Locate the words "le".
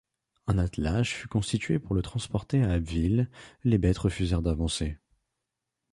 1.93-2.01